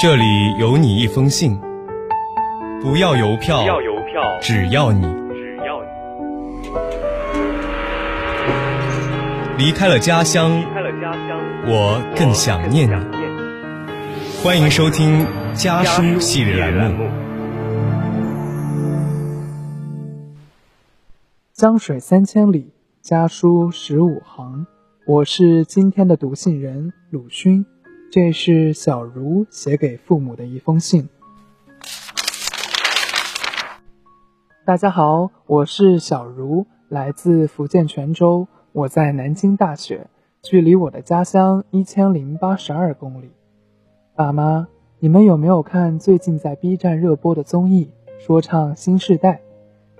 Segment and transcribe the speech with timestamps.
[0.00, 1.60] 这里有你一封信，
[2.80, 5.88] 不要邮票，要邮票，只要你只要你
[9.58, 12.94] 离开了家乡，离开了家乡，我更想念你。
[14.40, 17.10] 欢迎收听家书系列栏目。
[21.52, 22.72] 江水三千里，
[23.02, 24.64] 家书十五行。
[25.08, 27.66] 我是今天的读信人鲁勋，
[28.10, 31.10] 这是小茹写给父母的一封信。
[34.64, 40.06] 大家好，我是小茹，来自福建泉州，我在南京大学，
[40.40, 43.30] 距离我的家乡一千零八十二公里。
[44.16, 44.68] 爸妈，
[45.00, 47.90] 你们有没有看最近在 B 站热播的综艺
[48.24, 49.34] 《说唱新时代》？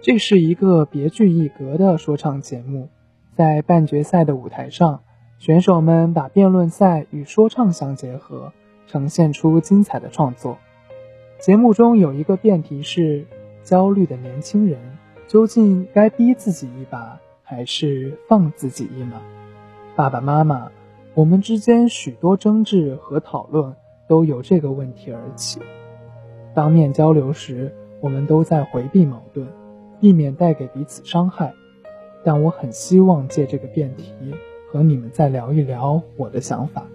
[0.00, 2.88] 这是一个别具一格的说唱节目，
[3.36, 5.02] 在半决赛的舞台上，
[5.38, 8.52] 选手们把辩论赛与说唱相结合，
[8.88, 10.58] 呈现出精彩的创作。
[11.38, 13.24] 节目中有一个辩题是：
[13.62, 14.80] 焦虑的年轻人
[15.28, 19.20] 究竟该逼自己一把，还是放自己一马？
[19.94, 20.72] 爸爸妈妈，
[21.14, 23.72] 我们之间许多争执和讨论
[24.08, 25.60] 都由这个问题而起。
[26.52, 29.46] 当面交流时，我们都在回避矛盾。
[30.00, 31.52] 避免带给彼此伤害，
[32.24, 34.12] 但我很希望借这个辩题
[34.70, 36.86] 和你们再聊一聊我的想法。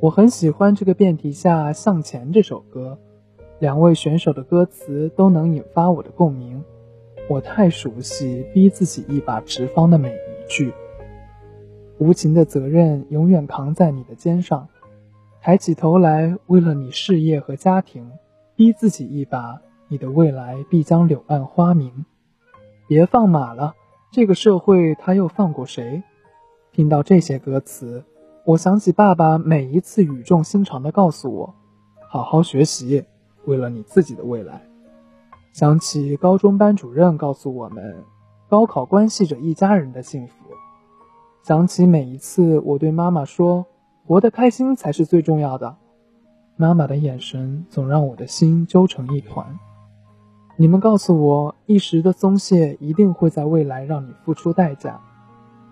[0.00, 2.98] 我很喜欢这个辩题下《向前》这首歌，
[3.58, 6.62] 两位选手的歌词都能引发我的共鸣。
[7.28, 10.72] 我太熟悉“逼自己一把直方”的每一句。
[11.98, 14.68] 无情的责任永远扛在你的肩上，
[15.40, 18.10] 抬起头来，为了你事业和家庭，
[18.54, 19.60] 逼自己一把。
[19.90, 22.04] 你的未来必将柳暗花明，
[22.86, 23.74] 别放马了，
[24.10, 26.02] 这个社会他又放过谁？
[26.72, 28.02] 听到这些歌词，
[28.46, 31.54] 我想起爸爸每一次语重心长地告诉我
[32.08, 33.04] ：“好好学习，
[33.44, 34.62] 为了你自己的未来。”
[35.52, 38.02] 想起高中班主任告诉我们
[38.48, 40.32] ：“高考关系着一家人的幸福。”
[41.44, 43.66] 想起每一次我对妈妈说
[44.06, 45.76] ：“活得开心才是最重要的。”
[46.56, 49.58] 妈妈的眼神总让我的心揪成一团。
[50.60, 55.00] 你们告诉我，一时的松懈一定会在未来让你付出代价。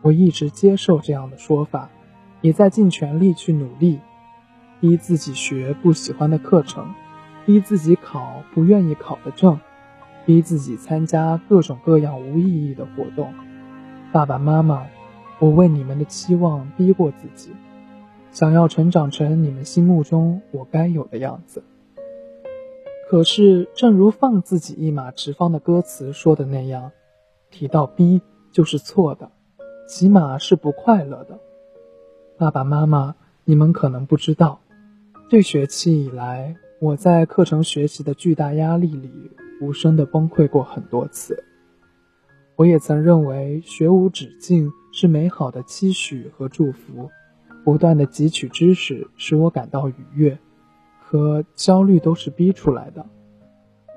[0.00, 1.90] 我一直接受这样的说法，
[2.40, 3.98] 也在尽全力去努力，
[4.80, 6.94] 逼自己学不喜欢的课程，
[7.44, 9.58] 逼自己考不愿意考的证，
[10.24, 13.34] 逼自己参加各种各样无意义的活动。
[14.12, 14.86] 爸爸妈妈，
[15.40, 17.50] 我为你们的期望逼过自己，
[18.30, 21.64] 想要成长成你们心目中我该有的样子。
[23.08, 26.90] 可是，正如放自己一马直方的歌词说的那样，
[27.50, 29.30] 提到逼就是错的，
[29.86, 31.38] 起码是不快乐的。
[32.36, 33.14] 爸爸妈妈，
[33.44, 34.60] 你们可能不知道，
[35.30, 39.30] 这学期以来，我在课程学习的巨大压力里，
[39.60, 41.44] 无声的崩溃过很多次。
[42.56, 47.08] 我也曾认为学无止境是美好的期许和祝福，
[47.64, 50.36] 不断的汲取知识使我感到愉悦。
[51.08, 53.06] 和焦虑都是逼出来的。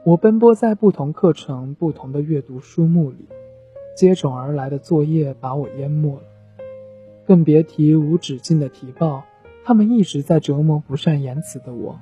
[0.04, 3.28] 我奔波在不同课程、不同的阅读书目里，
[3.96, 6.22] 接踵而来的作业把我淹没了，
[7.26, 9.24] 更别提无止境的提报，
[9.66, 12.00] 他们一直在折磨不善言辞的我。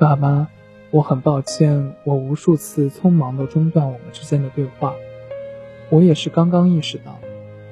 [0.00, 0.48] 爸妈，
[0.90, 4.94] 我很抱歉，我无数次匆忙地中断我们之间的对话。
[5.90, 7.18] 我也是刚刚意识到，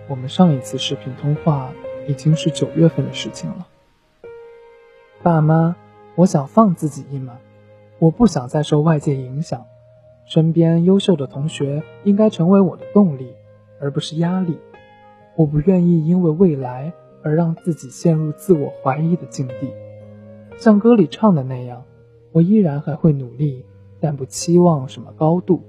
[0.06, 1.72] 我们上一次视频通话
[2.06, 3.66] 已经是九月份的事情了。
[5.22, 5.76] 爸妈，
[6.16, 7.38] 我想放自己一马，
[8.00, 9.64] 我不想再受外界影响。
[10.24, 13.32] 身边优秀的同学应该成为我的动力，
[13.80, 14.58] 而不是压力。
[15.36, 19.72] 我不愿意因为未来而让自己陷入自我怀疑的境地。
[20.58, 21.84] 像歌里唱的那样，
[22.32, 23.64] 我依然还会努力，
[24.00, 25.60] 但不期望什么高度；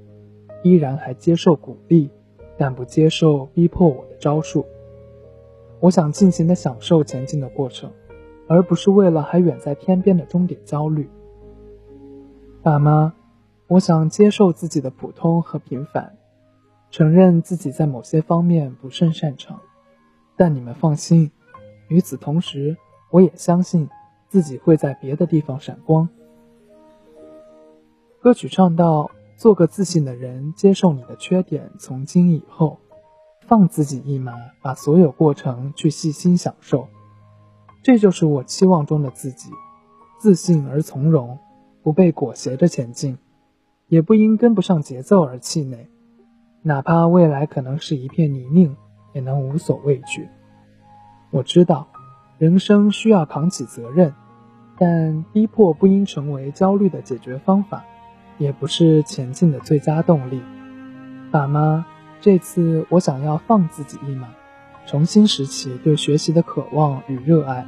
[0.63, 2.09] 依然还接受鼓励，
[2.57, 4.65] 但不接受逼迫我的招数。
[5.79, 7.91] 我想尽情地享受前进的过程。
[8.47, 11.09] 而不是为了还远在天边的终点焦虑。
[12.61, 13.13] 爸妈，
[13.67, 16.17] 我想接受自己的普通和平凡，
[16.91, 19.59] 承认自己在某些方面不甚擅长，
[20.35, 21.31] 但你们放心，
[21.87, 22.77] 与此同时，
[23.09, 23.89] 我也相信
[24.29, 26.07] 自己会在别的地方闪光。
[28.21, 32.79] 歌曲唱到：“做个自信的人，接受你的缺点，从今以后，
[33.41, 36.87] 放自己一马，把所有过程去细心享受。”
[37.83, 39.51] 这就是我期望中的自己，
[40.17, 41.37] 自信而从容，
[41.83, 43.17] 不被裹挟着前进，
[43.89, 45.89] 也不因跟不上节奏而气馁，
[46.61, 48.77] 哪怕未来可能是一片泥泞，
[49.13, 50.29] 也能无所畏惧。
[51.29, 51.87] 我知道，
[52.37, 54.13] 人生需要扛起责任，
[54.77, 57.83] 但逼迫不应成为焦虑的解决方法，
[58.37, 60.41] 也不是前进的最佳动力。
[61.31, 61.85] 爸妈，
[62.21, 64.29] 这次我想要放自己一马，
[64.85, 67.65] 重新拾起对学习的渴望与热爱。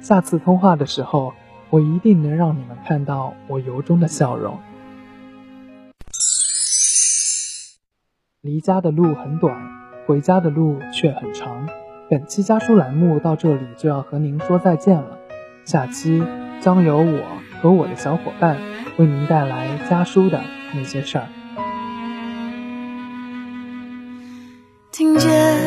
[0.00, 1.32] 下次通话的时候，
[1.70, 4.58] 我一定能让你们看到我由衷的笑容。
[8.40, 9.56] 离家的路很短，
[10.06, 11.66] 回家的路却很长。
[12.10, 15.18] 本期家书栏目到这里就要和您说再见了，
[15.64, 16.22] 下期
[16.60, 17.22] 将由我
[17.62, 18.58] 和我的小伙伴
[18.98, 20.42] 为您带来家书的
[20.74, 21.26] 那些事儿。
[24.92, 25.63] 听见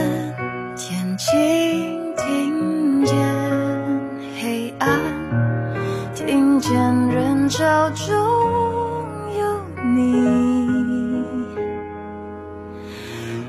[8.05, 8.13] 中
[9.39, 9.41] 有
[9.95, 11.23] 你，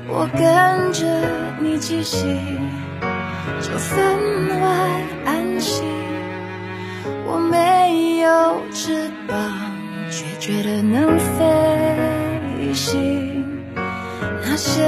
[0.07, 0.39] 我跟
[0.93, 1.05] 着
[1.61, 2.25] 你气息，
[3.61, 3.97] 就分
[4.61, 4.65] 外
[5.25, 5.85] 安心。
[7.27, 9.37] 我没有翅膀，
[10.09, 13.45] 却觉得能飞行。
[13.75, 14.81] 那些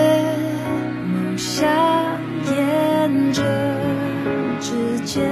[1.13, 1.69] 梦想
[2.47, 3.43] 沿着
[4.59, 5.29] 指尖，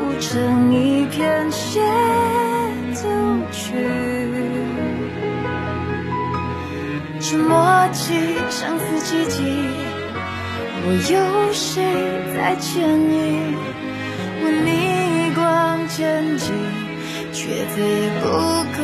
[0.00, 2.35] 舞成一片协奏
[3.76, 3.82] 曲。
[7.20, 8.14] 这默契
[8.50, 9.42] 像似奇迹，
[10.84, 11.82] 我有谁
[12.34, 13.56] 在牵引？
[14.42, 16.46] 我逆光前进，
[17.32, 17.76] 却非
[18.20, 18.24] 不
[18.76, 18.78] 可